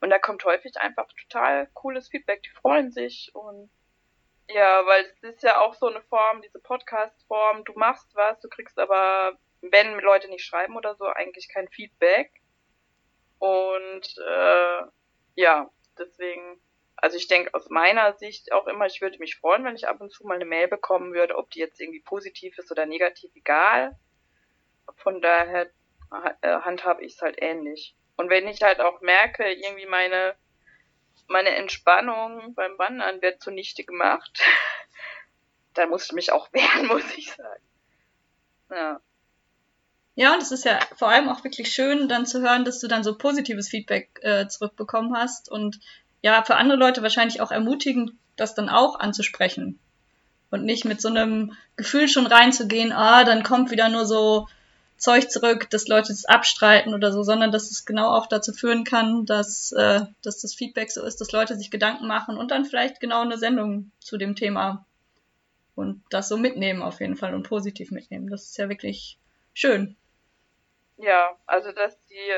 [0.00, 2.42] Und da kommt häufig einfach total cooles Feedback.
[2.42, 3.70] Die freuen sich und
[4.48, 8.48] ja, weil es ist ja auch so eine Form, diese Podcast-Form, du machst was, du
[8.48, 12.30] kriegst aber wenn Leute nicht schreiben oder so, eigentlich kein Feedback.
[13.38, 14.82] Und äh,
[15.34, 16.60] ja, deswegen,
[16.96, 20.00] also ich denke aus meiner Sicht auch immer, ich würde mich freuen, wenn ich ab
[20.00, 23.30] und zu mal eine Mail bekommen würde, ob die jetzt irgendwie positiv ist oder negativ,
[23.34, 23.98] egal.
[24.96, 25.70] Von daher
[26.42, 27.94] äh, handhabe ich es halt ähnlich.
[28.16, 30.36] Und wenn ich halt auch merke, irgendwie meine,
[31.28, 34.42] meine Entspannung beim Wandern wird zunichte gemacht,
[35.74, 37.64] dann muss ich mich auch wehren, muss ich sagen.
[38.70, 39.00] Ja.
[40.14, 42.88] Ja, und es ist ja vor allem auch wirklich schön, dann zu hören, dass du
[42.88, 45.80] dann so positives Feedback äh, zurückbekommen hast und
[46.20, 49.78] ja, für andere Leute wahrscheinlich auch ermutigend, das dann auch anzusprechen.
[50.50, 54.48] Und nicht mit so einem Gefühl schon reinzugehen, ah, dann kommt wieder nur so
[54.98, 58.84] Zeug zurück, dass Leute es abstreiten oder so, sondern dass es genau auch dazu führen
[58.84, 62.66] kann, dass, äh, dass das Feedback so ist, dass Leute sich Gedanken machen und dann
[62.66, 64.84] vielleicht genau eine Sendung zu dem Thema
[65.74, 68.28] und das so mitnehmen auf jeden Fall und positiv mitnehmen.
[68.28, 69.18] Das ist ja wirklich
[69.54, 69.96] schön.
[71.02, 72.32] Ja, also dass die,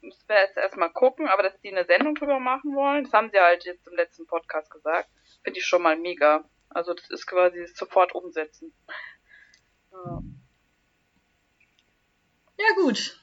[0.00, 3.28] müssen wir jetzt erstmal gucken, aber dass die eine Sendung drüber machen wollen, das haben
[3.30, 5.10] sie halt jetzt im letzten Podcast gesagt,
[5.44, 6.48] finde ich schon mal mega.
[6.70, 8.72] Also das ist quasi sofort umsetzen.
[9.92, 10.22] Ja,
[12.58, 13.20] ja gut.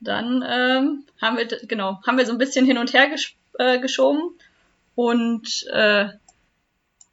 [0.00, 3.78] Dann ähm, haben wir genau haben wir so ein bisschen hin und her gesch äh,
[3.78, 4.38] geschoben
[4.94, 6.08] und äh,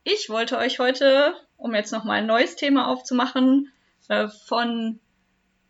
[0.03, 3.71] ich wollte euch heute, um jetzt noch mal ein neues Thema aufzumachen,
[4.07, 5.01] äh, von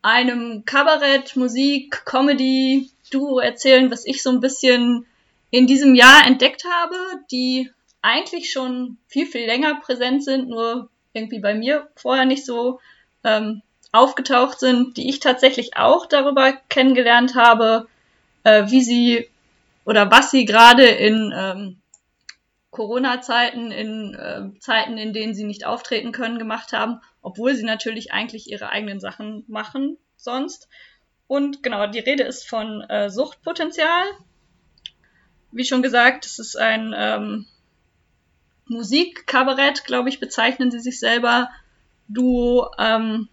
[0.01, 5.05] einem Kabarett, Musik, Comedy, Duo erzählen, was ich so ein bisschen
[5.49, 6.95] in diesem Jahr entdeckt habe,
[7.29, 7.69] die
[8.01, 12.79] eigentlich schon viel, viel länger präsent sind, nur irgendwie bei mir vorher nicht so
[13.23, 13.61] ähm,
[13.91, 17.87] aufgetaucht sind, die ich tatsächlich auch darüber kennengelernt habe,
[18.43, 19.27] äh, wie sie
[19.85, 21.77] oder was sie gerade in ähm,
[22.71, 28.11] Corona-Zeiten, in äh, Zeiten, in denen sie nicht auftreten können, gemacht haben, obwohl sie natürlich
[28.11, 30.67] eigentlich ihre eigenen Sachen machen sonst.
[31.27, 34.03] Und genau, die Rede ist von äh, Suchtpotenzial.
[35.51, 37.45] Wie schon gesagt, es ist ein ähm,
[38.65, 41.49] Musikkabarett, glaube ich, bezeichnen sie sich selber.
[42.07, 43.29] Duo, ähm,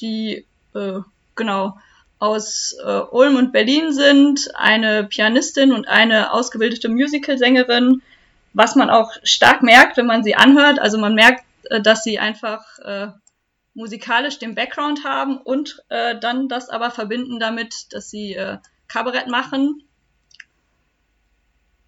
[0.00, 1.00] die äh,
[1.34, 1.78] genau
[2.18, 8.02] aus äh, Ulm und Berlin sind, eine Pianistin und eine ausgebildete Musicalsängerin,
[8.54, 10.78] was man auch stark merkt, wenn man sie anhört.
[10.78, 13.08] Also man merkt, äh, dass sie einfach äh,
[13.76, 18.56] musikalisch den Background haben und äh, dann das aber verbinden damit, dass sie äh,
[18.88, 19.82] Kabarett machen.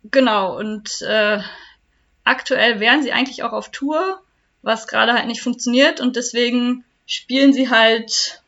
[0.05, 1.41] Genau, und äh,
[2.25, 4.21] aktuell wären sie eigentlich auch auf Tour,
[4.63, 8.43] was gerade halt nicht funktioniert und deswegen spielen sie halt,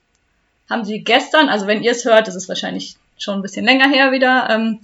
[0.69, 3.89] haben sie gestern, also wenn ihr es hört, das ist wahrscheinlich schon ein bisschen länger
[3.89, 4.81] her wieder, ähm,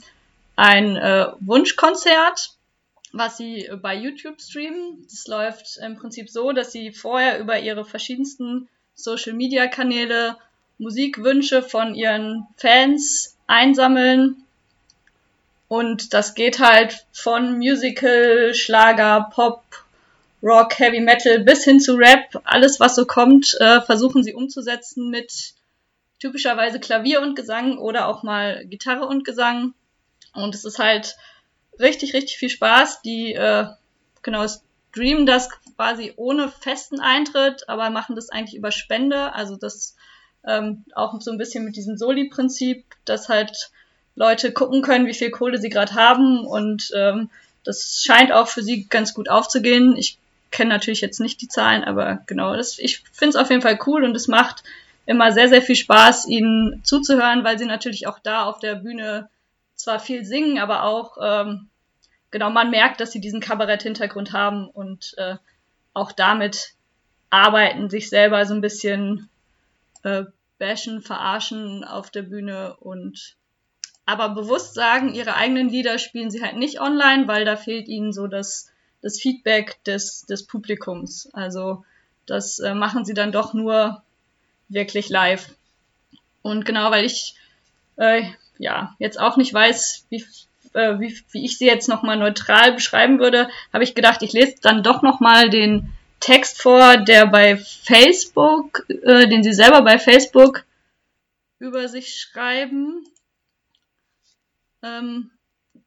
[0.56, 2.55] ein äh, Wunschkonzert
[3.16, 5.06] was sie bei YouTube streamen.
[5.10, 10.36] Das läuft im Prinzip so, dass sie vorher über ihre verschiedensten Social-Media-Kanäle
[10.78, 14.44] Musikwünsche von ihren Fans einsammeln.
[15.68, 19.64] Und das geht halt von Musical, Schlager, Pop,
[20.42, 22.40] Rock, Heavy Metal bis hin zu Rap.
[22.44, 25.54] Alles, was so kommt, äh, versuchen sie umzusetzen mit
[26.20, 29.74] typischerweise Klavier und Gesang oder auch mal Gitarre und Gesang.
[30.34, 31.16] Und es ist halt
[31.80, 33.02] richtig, richtig viel Spaß.
[33.02, 33.66] Die, äh,
[34.22, 34.46] genau,
[34.90, 39.34] streamen das quasi ohne festen Eintritt, aber machen das eigentlich über Spende.
[39.34, 39.94] Also das
[40.46, 43.70] ähm, auch so ein bisschen mit diesem Soli-Prinzip, dass halt
[44.14, 47.28] Leute gucken können, wie viel Kohle sie gerade haben und ähm,
[47.64, 49.96] das scheint auch für sie ganz gut aufzugehen.
[49.96, 50.18] Ich
[50.50, 53.78] kenne natürlich jetzt nicht die Zahlen, aber genau, das, ich finde es auf jeden Fall
[53.86, 54.62] cool und es macht
[55.04, 59.28] immer sehr, sehr viel Spaß, ihnen zuzuhören, weil sie natürlich auch da auf der Bühne
[59.76, 61.68] zwar viel singen, aber auch ähm,
[62.30, 65.36] genau man merkt, dass sie diesen Kabarett-Hintergrund haben und äh,
[65.94, 66.74] auch damit
[67.30, 69.28] arbeiten, sich selber so ein bisschen
[70.02, 70.24] äh,
[70.58, 73.36] bashen, verarschen auf der Bühne und
[74.06, 78.12] aber bewusst sagen, ihre eigenen Lieder spielen sie halt nicht online, weil da fehlt ihnen
[78.12, 78.70] so das,
[79.02, 81.28] das Feedback des, des Publikums.
[81.32, 81.84] Also
[82.24, 84.02] das äh, machen sie dann doch nur
[84.68, 85.48] wirklich live.
[86.42, 87.34] Und genau, weil ich
[87.96, 88.22] äh,
[88.58, 90.24] ja jetzt auch nicht weiß, wie,
[90.74, 94.56] äh, wie, wie ich sie jetzt nochmal neutral beschreiben würde, habe ich gedacht, ich lese
[94.62, 100.64] dann doch nochmal den Text vor, der bei Facebook, äh, den sie selber bei Facebook
[101.58, 103.06] über sich schreiben.
[104.82, 105.30] Ähm,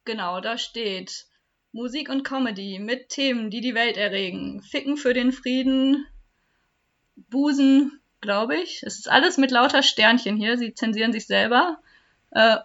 [0.04, 1.26] genau, da steht
[1.72, 4.62] Musik und Comedy mit Themen, die die Welt erregen.
[4.62, 6.06] Ficken für den Frieden,
[7.16, 8.82] Busen, glaube ich.
[8.82, 10.58] Es ist alles mit lauter Sternchen hier.
[10.58, 11.78] Sie zensieren sich selber.
[12.30, 12.56] Äh,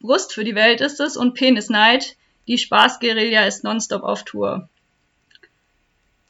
[0.00, 2.16] Brust für die Welt ist es und Penisneid.
[2.48, 4.68] Die Spaßguerilla ist nonstop auf Tour.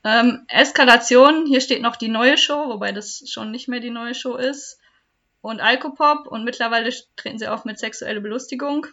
[0.03, 4.15] Ähm, Eskalation, hier steht noch die neue Show, wobei das schon nicht mehr die neue
[4.15, 4.79] Show ist.
[5.43, 8.87] Und Alkopop und mittlerweile treten sie auf mit sexuelle Belustigung.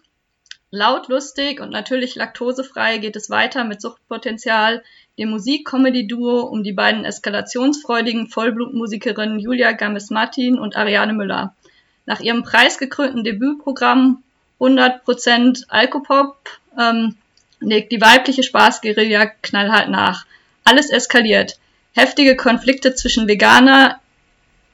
[0.70, 4.84] Laut, lustig und natürlich laktosefrei geht es weiter mit Suchtpotenzial,
[5.18, 11.56] dem Musik-Comedy-Duo um die beiden eskalationsfreudigen Vollblutmusikerinnen Julia Games-Martin und Ariane Müller.
[12.08, 14.24] Nach ihrem preisgekrönten Debütprogramm
[14.62, 16.38] 100% Alkopop
[16.80, 17.18] ähm,
[17.60, 20.26] legt die weibliche Spaßguerilla knallhart nach.
[20.64, 21.60] Alles eskaliert.
[21.94, 24.00] Heftige Konflikte zwischen Veganer,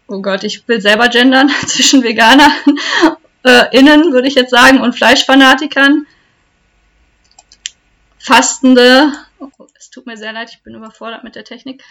[0.07, 2.51] oh Gott, ich will selber gendern, zwischen Veganer
[3.43, 6.05] äh, innen, würde ich jetzt sagen, und Fleischfanatikern.
[8.19, 11.83] Fastende, oh, es tut mir sehr leid, ich bin überfordert mit der Technik.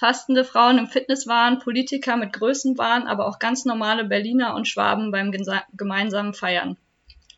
[0.00, 5.30] Fastende Frauen im Fitnesswahn, Politiker mit Größenwahn, aber auch ganz normale Berliner und Schwaben beim
[5.76, 6.78] gemeinsamen Feiern.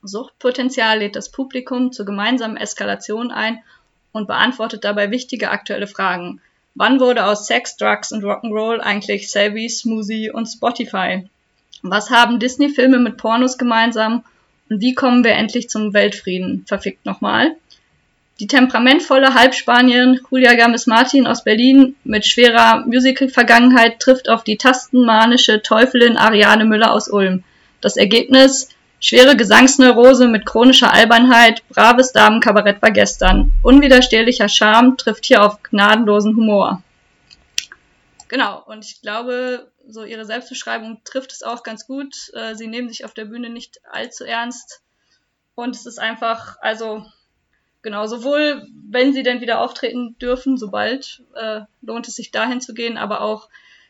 [0.05, 3.59] Suchtpotenzial lädt das Publikum zur gemeinsamen Eskalation ein
[4.12, 6.40] und beantwortet dabei wichtige aktuelle Fragen.
[6.77, 11.29] Wann wurde aus Sex, Drugs und Rock'n'Roll eigentlich Savvy, Smoothie und Spotify?
[11.83, 14.22] Was haben Disney-Filme mit Pornos gemeinsam?
[14.70, 16.64] Und wie kommen wir endlich zum Weltfrieden?
[16.68, 17.57] Verfickt nochmal.
[18.42, 25.62] Die temperamentvolle Halbspanierin Julia Games Martin aus Berlin mit schwerer Musical-Vergangenheit trifft auf die tastenmanische
[25.62, 27.44] Teufelin Ariane Müller aus Ulm.
[27.81, 33.52] Das Ergebnis Schwere Gesangsneurose mit chronischer Albernheit, braves Damenkabarett war gestern.
[33.62, 36.83] Unwiderstehlicher Charme trifft hier auf gnadenlosen Humor.
[38.26, 42.16] Genau, und ich glaube, so ihre Selbstbeschreibung trifft es auch ganz gut.
[42.35, 44.81] Äh, sie nehmen sich auf der Bühne nicht allzu ernst.
[45.55, 47.07] Und es ist einfach, also,
[47.82, 52.74] genau, sowohl wenn sie denn wieder auftreten dürfen, sobald äh, lohnt es sich dahin zu
[52.74, 53.48] gehen, aber auch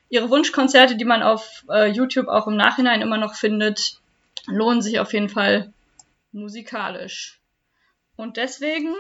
[0.09, 4.01] ihre Wunschkonzerte, die man auf äh, YouTube auch im Nachhinein immer noch findet,
[4.47, 5.73] lohnen sich auf jeden Fall
[6.33, 7.41] musikalisch.
[8.17, 8.95] Und deswegen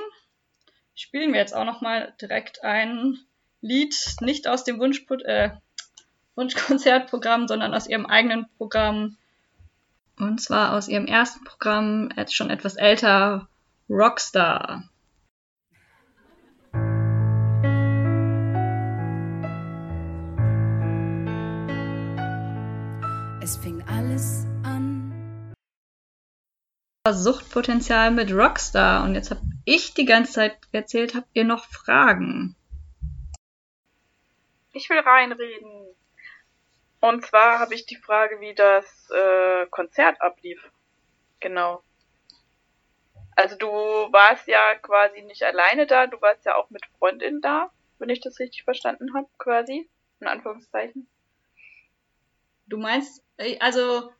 [0.94, 3.18] spielen wir jetzt auch nochmal direkt ein
[3.60, 5.50] Lied, nicht aus dem Wunsch, äh,
[6.34, 9.16] Wunschkonzertprogramm, sondern aus ihrem eigenen Programm.
[10.18, 13.48] Und zwar aus ihrem ersten Programm, jetzt schon etwas älter,
[13.92, 14.84] Rockstar.
[23.42, 24.46] Es fing alles
[27.10, 29.04] Suchtpotenzial mit Rockstar.
[29.04, 32.56] Und jetzt habe ich die ganze Zeit erzählt, habt ihr noch Fragen?
[34.72, 35.94] Ich will reinreden.
[37.00, 40.70] Und zwar habe ich die Frage, wie das äh, Konzert ablief.
[41.40, 41.82] Genau.
[43.36, 47.70] Also du warst ja quasi nicht alleine da, du warst ja auch mit Freundinnen da,
[47.98, 49.88] wenn ich das richtig verstanden habe, quasi.
[50.20, 51.08] In Anführungszeichen.
[52.66, 54.12] Du meinst, äh, also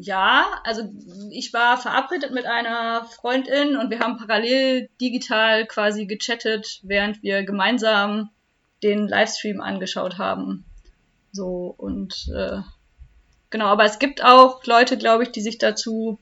[0.00, 0.88] ja, also
[1.30, 7.42] ich war verabredet mit einer Freundin und wir haben parallel digital quasi gechattet, während wir
[7.42, 8.30] gemeinsam
[8.84, 10.64] den Livestream angeschaut haben.
[11.32, 12.60] So und äh,
[13.50, 16.20] genau, aber es gibt auch Leute, glaube ich, die sich dazu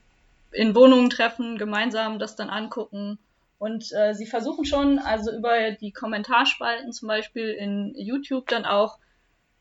[0.56, 3.18] in Wohnungen treffen, gemeinsam das dann angucken.
[3.58, 8.98] Und äh, sie versuchen schon, also über die Kommentarspalten zum Beispiel in YouTube dann auch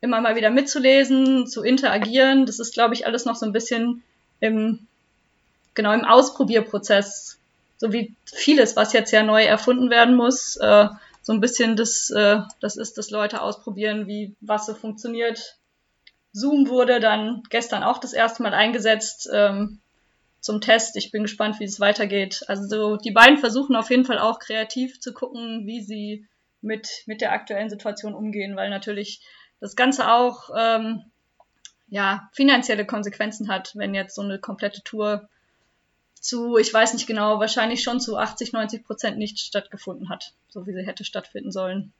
[0.01, 2.45] immer mal wieder mitzulesen, zu interagieren.
[2.45, 4.03] Das ist, glaube ich, alles noch so ein bisschen
[4.39, 4.87] im,
[5.73, 7.39] genau, im Ausprobierprozess
[7.77, 10.87] so wie vieles, was jetzt ja neu erfunden werden muss, äh,
[11.21, 15.57] so ein bisschen das, äh, das ist, dass Leute ausprobieren, wie was so funktioniert.
[16.31, 19.79] Zoom wurde dann gestern auch das erste Mal eingesetzt ähm,
[20.45, 20.95] zum Test.
[20.95, 22.43] Ich bin gespannt, wie es weitergeht.
[22.47, 26.27] Also so, die beiden versuchen auf jeden Fall auch kreativ zu gucken, wie sie
[26.61, 29.21] mit, mit der aktuellen Situation umgehen, weil natürlich
[29.59, 31.01] das Ganze auch ähm,
[31.87, 35.27] ja, finanzielle Konsequenzen hat, wenn jetzt so eine komplette Tour
[36.13, 40.67] zu, ich weiß nicht genau, wahrscheinlich schon zu 80, 90 Prozent nicht stattgefunden hat, so
[40.67, 41.91] wie sie hätte stattfinden sollen.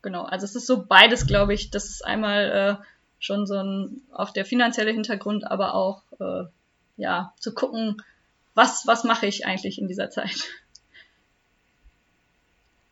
[0.00, 1.70] Genau, also es ist so beides, glaube ich.
[1.70, 2.84] Das ist einmal äh,
[3.18, 6.44] schon so ein auch der finanzielle Hintergrund, aber auch äh,
[6.96, 8.02] ja zu gucken,
[8.54, 10.44] was was mache ich eigentlich in dieser Zeit.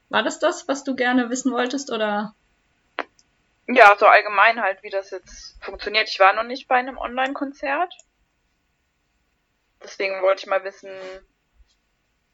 [0.08, 2.34] War das das, was du gerne wissen wolltest oder?
[3.66, 6.08] Ja, so allgemein halt, wie das jetzt funktioniert.
[6.08, 7.92] Ich war noch nicht bei einem Online-Konzert.
[9.82, 10.90] Deswegen wollte ich mal wissen,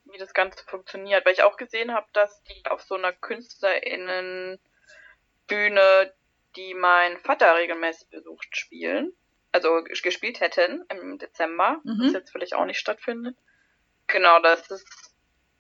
[0.05, 6.12] wie das Ganze funktioniert, weil ich auch gesehen habe, dass die auf so einer KünstlerInnen-Bühne,
[6.57, 9.13] die mein Vater regelmäßig besucht, spielen.
[9.53, 12.05] Also gespielt hätten im Dezember, mhm.
[12.05, 13.37] das jetzt vielleicht auch nicht stattfindet.
[14.07, 14.87] Genau, das ist,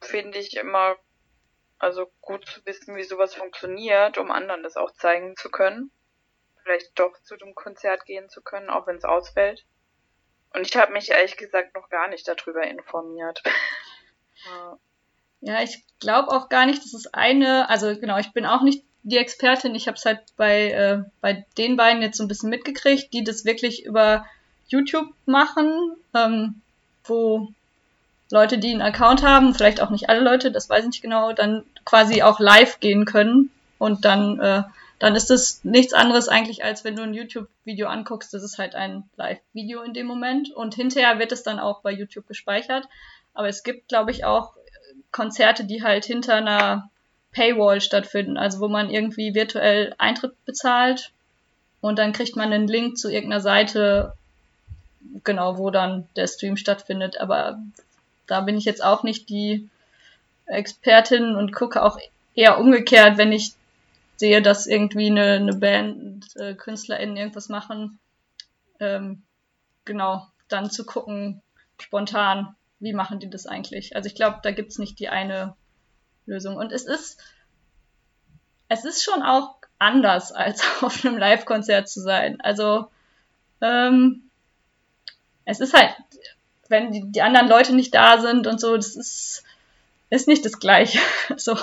[0.00, 0.96] finde ich, immer
[1.80, 5.90] also gut zu wissen, wie sowas funktioniert, um anderen das auch zeigen zu können.
[6.62, 9.64] Vielleicht doch zu dem Konzert gehen zu können, auch wenn es ausfällt.
[10.52, 13.42] Und ich habe mich ehrlich gesagt noch gar nicht darüber informiert.
[15.40, 18.84] ja, ich glaube auch gar nicht, dass es eine, also genau, ich bin auch nicht
[19.02, 19.74] die Expertin.
[19.74, 23.24] Ich habe es halt bei, äh, bei den beiden jetzt so ein bisschen mitgekriegt, die
[23.24, 24.26] das wirklich über
[24.68, 26.60] YouTube machen, ähm,
[27.04, 27.48] wo
[28.30, 31.32] Leute, die einen Account haben, vielleicht auch nicht alle Leute, das weiß ich nicht genau,
[31.32, 34.62] dann quasi auch live gehen können und dann äh,
[35.00, 38.34] dann ist es nichts anderes eigentlich, als wenn du ein YouTube-Video anguckst.
[38.34, 40.50] Das ist halt ein Live-Video in dem Moment.
[40.50, 42.86] Und hinterher wird es dann auch bei YouTube gespeichert.
[43.32, 44.52] Aber es gibt, glaube ich, auch
[45.10, 46.90] Konzerte, die halt hinter einer
[47.32, 48.36] Paywall stattfinden.
[48.36, 51.12] Also wo man irgendwie virtuell Eintritt bezahlt
[51.80, 54.14] und dann kriegt man einen Link zu irgendeiner Seite,
[55.24, 57.18] genau, wo dann der Stream stattfindet.
[57.18, 57.58] Aber
[58.26, 59.68] da bin ich jetzt auch nicht die
[60.46, 61.98] Expertin und gucke auch
[62.34, 63.52] eher umgekehrt, wenn ich
[64.16, 67.98] sehe, dass irgendwie eine, eine Band, äh, KünstlerInnen irgendwas machen,
[68.78, 69.22] ähm,
[69.84, 71.40] genau, dann zu gucken,
[71.80, 73.96] spontan, wie machen die das eigentlich?
[73.96, 75.54] Also ich glaube, da gibt's nicht die eine
[76.30, 76.56] Lösung.
[76.56, 77.20] Und es ist,
[78.68, 82.40] es ist schon auch anders, als auf einem Live-Konzert zu sein.
[82.40, 82.90] Also,
[83.60, 84.22] ähm,
[85.44, 85.94] es ist halt,
[86.68, 89.42] wenn die, die anderen Leute nicht da sind und so, das ist,
[90.08, 91.00] ist nicht das Gleiche.
[91.36, 91.56] so,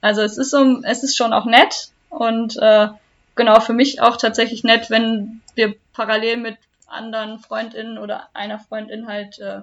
[0.00, 2.88] also es ist so, es ist schon auch nett und äh,
[3.34, 9.06] genau für mich auch tatsächlich nett, wenn wir parallel mit anderen Freundinnen oder einer Freundin
[9.06, 9.62] halt äh,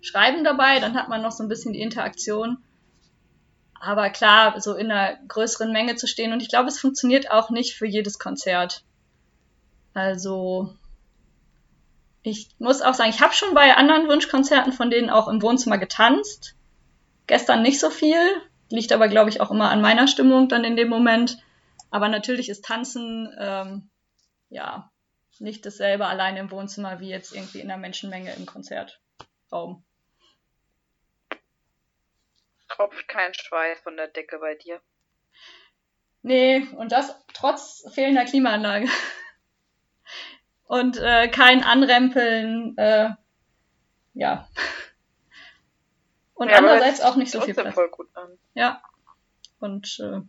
[0.00, 2.58] schreiben dabei, dann hat man noch so ein bisschen die Interaktion.
[3.80, 7.50] Aber klar, so in einer größeren Menge zu stehen und ich glaube, es funktioniert auch
[7.50, 8.82] nicht für jedes Konzert.
[9.94, 10.74] Also
[12.22, 15.78] ich muss auch sagen, ich habe schon bei anderen Wunschkonzerten von denen auch im Wohnzimmer
[15.78, 16.56] getanzt.
[17.26, 18.18] Gestern nicht so viel,
[18.70, 21.38] liegt aber, glaube ich, auch immer an meiner Stimmung dann in dem Moment.
[21.90, 23.90] Aber natürlich ist Tanzen ähm,
[24.50, 24.90] ja
[25.38, 29.84] nicht dasselbe alleine im Wohnzimmer wie jetzt irgendwie in der Menschenmenge im Konzertraum.
[32.68, 34.80] Tropft kein Schweiß von der Decke bei dir.
[36.22, 38.88] Nee, und das trotz fehlender Klimaanlage.
[40.66, 43.10] und äh, kein Anrempeln, äh,
[44.14, 44.48] ja.
[46.34, 47.74] Und ja, andererseits auch nicht so viel Platz.
[47.74, 48.38] Voll gut an.
[48.54, 48.82] Ja.
[49.60, 50.20] Und äh,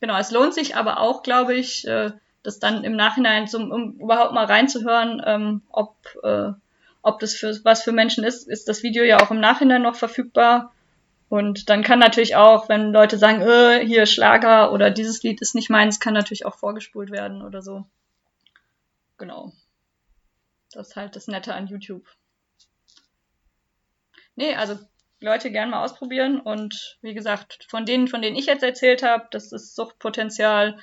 [0.00, 3.98] genau, es lohnt sich aber auch, glaube ich, äh, das dann im Nachhinein, zum, um
[4.00, 6.52] überhaupt mal reinzuhören, ähm, ob, äh,
[7.02, 9.96] ob das für was für Menschen ist, ist das Video ja auch im Nachhinein noch
[9.96, 10.72] verfügbar.
[11.28, 15.54] Und dann kann natürlich auch, wenn Leute sagen, äh, hier Schlager oder dieses Lied ist
[15.54, 17.84] nicht meins, kann natürlich auch vorgespult werden oder so.
[19.16, 19.52] Genau.
[20.72, 22.06] Das ist halt das Nette an YouTube
[24.40, 24.78] nee, also
[25.20, 29.28] Leute gern mal ausprobieren und wie gesagt, von denen, von denen ich jetzt erzählt habe,
[29.30, 30.78] das ist Suchtpotenzial,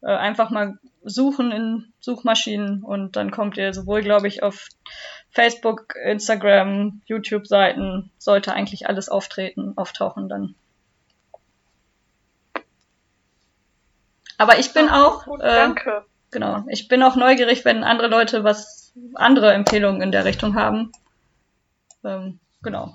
[0.00, 4.68] äh, einfach mal suchen in Suchmaschinen und dann kommt ihr sowohl, glaube ich, auf
[5.34, 10.54] Facebook, Instagram, YouTube-Seiten, sollte eigentlich alles auftreten, auftauchen dann.
[14.38, 16.04] Aber ich bin auch, äh, Danke.
[16.30, 20.92] genau, ich bin auch neugierig, wenn andere Leute was andere Empfehlungen in der Richtung haben.
[22.04, 22.94] Ähm, Genau.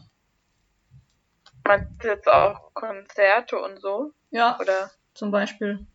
[1.63, 4.11] Meinst du jetzt auch Konzerte und so?
[4.31, 4.57] Ja.
[4.59, 4.89] Oder?
[5.13, 5.85] Zum Beispiel.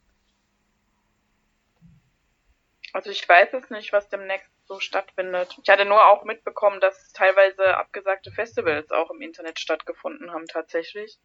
[2.92, 5.56] Also ich weiß jetzt nicht, was demnächst so stattfindet.
[5.62, 11.18] Ich hatte nur auch mitbekommen, dass teilweise abgesagte Festivals auch im Internet stattgefunden haben tatsächlich.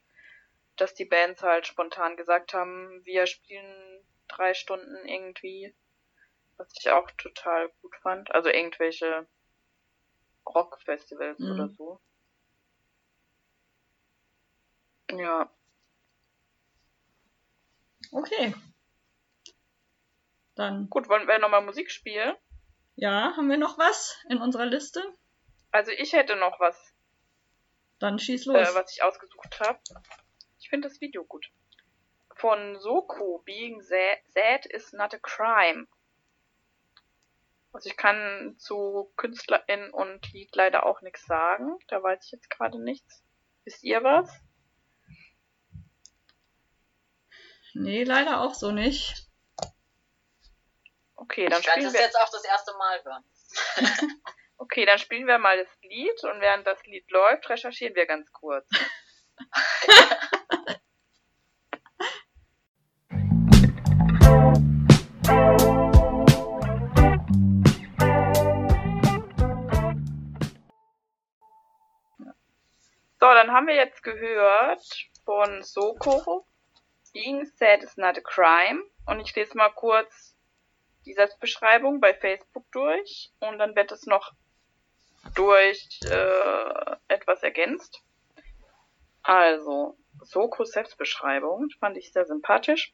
[0.75, 5.73] Dass die Bands halt spontan gesagt haben, wir spielen drei Stunden irgendwie.
[6.57, 8.33] Was ich auch total gut fand.
[8.33, 9.27] Also irgendwelche
[10.45, 11.51] Rockfestivals mhm.
[11.51, 12.01] oder so.
[15.11, 15.49] Ja.
[18.11, 18.53] Okay.
[20.55, 20.89] Dann.
[20.89, 22.35] Gut, wollen wir nochmal Musik spielen?
[23.01, 25.01] Ja, haben wir noch was in unserer Liste?
[25.71, 26.93] Also ich hätte noch was.
[27.97, 28.57] Dann schieß los.
[28.57, 29.79] Äh, was ich ausgesucht habe.
[30.59, 31.49] Ich finde das Video gut.
[32.35, 35.87] Von Soko, Being Sad is not a crime.
[37.71, 41.79] Also ich kann zu Künstlerin und Lied leider auch nichts sagen.
[41.87, 43.23] Da weiß ich jetzt gerade nichts.
[43.63, 44.29] Wisst ihr was?
[47.73, 49.28] Nee, leider auch so nicht.
[51.21, 52.01] Okay, dann ich spielen das wir...
[52.01, 53.23] jetzt auch das erste Mal hören.
[54.57, 58.31] okay, dann spielen wir mal das Lied und während das Lied läuft, recherchieren wir ganz
[58.31, 58.67] kurz.
[73.21, 74.81] So, dann haben wir jetzt gehört
[75.25, 76.47] von Soko,
[77.11, 78.81] Being Sad is not a crime.
[79.07, 80.28] Und ich lese mal kurz
[81.09, 84.31] die Selbstbeschreibung bei Facebook durch und dann wird es noch
[85.33, 88.03] durch äh, etwas ergänzt.
[89.23, 92.93] Also, Soko Selbstbeschreibung fand ich sehr sympathisch.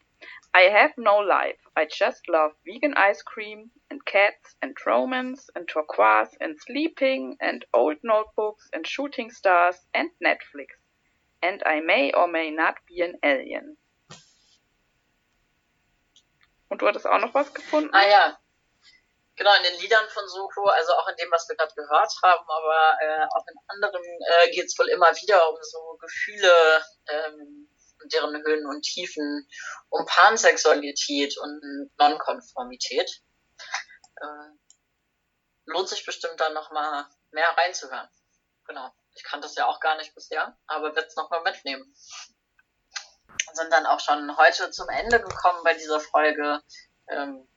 [0.55, 1.59] I have no life.
[1.76, 7.66] I just love vegan ice cream and cats and romance and turquoise and sleeping and
[7.74, 10.70] old notebooks and shooting stars and Netflix.
[11.41, 13.76] And I may or may not be an alien.
[16.70, 17.93] Und du hattest auch noch was gefunden?
[17.93, 18.39] Ah ja.
[19.38, 22.49] Genau, in den Liedern von Soko, also auch in dem, was wir gerade gehört haben,
[22.49, 27.70] aber äh, auch in anderen äh, geht es wohl immer wieder um so Gefühle, ähm,
[28.13, 29.47] deren Höhen und Tiefen,
[29.89, 33.24] um Pansexualität und Nonkonformität.
[34.22, 34.55] Äh,
[35.66, 38.09] lohnt sich bestimmt dann nochmal mehr reinzuhören.
[38.66, 38.89] Genau.
[39.16, 41.93] Ich kannte das ja auch gar nicht bisher, aber werde es nochmal mitnehmen
[43.56, 46.62] sind dann auch schon heute zum Ende gekommen bei dieser Folge.
[47.10, 47.47] Ähm,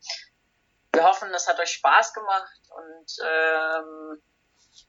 [0.93, 4.23] wir hoffen, es hat euch Spaß gemacht und ähm,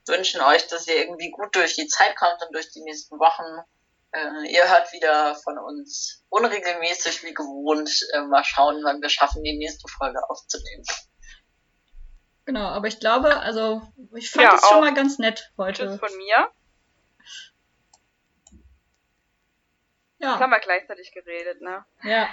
[0.08, 3.64] wünschen euch, dass ihr irgendwie gut durch die Zeit kommt und durch die nächsten Wochen.
[4.12, 7.92] Äh, ihr hört wieder von uns unregelmäßig wie gewohnt.
[8.14, 10.84] Äh, mal schauen, wann wir schaffen, die nächste Folge aufzunehmen.
[12.46, 13.84] Genau, aber ich glaube, also
[14.16, 15.86] ich fand es ja, schon mal ganz nett heute.
[15.86, 16.50] Tschüss von mir.
[20.20, 20.34] Ja.
[20.34, 21.86] Das haben wir gleichzeitig geredet, ne?
[22.04, 22.30] Ja.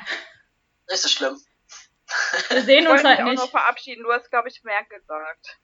[0.89, 1.41] Ist so schlimm.
[2.51, 3.34] Wir sehen uns halt nicht.
[3.34, 4.03] Ich auch noch verabschieden.
[4.05, 5.59] Du hast, glaube ich, mehr gesagt.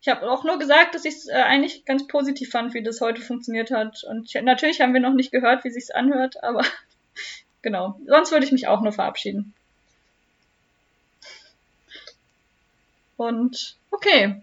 [0.00, 3.00] Ich habe auch nur gesagt, dass ich es äh, eigentlich ganz positiv fand, wie das
[3.00, 4.04] heute funktioniert hat.
[4.04, 6.64] Und ich, natürlich haben wir noch nicht gehört, wie sich's anhört, aber
[7.62, 7.98] genau.
[8.06, 9.52] Sonst würde ich mich auch nur verabschieden.
[13.16, 14.42] Und okay.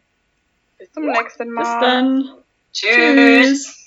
[0.77, 1.61] Bis zum nächsten Mal.
[1.61, 2.43] Bis dann.
[2.73, 2.89] Tschüss.
[2.95, 3.82] Tschüss.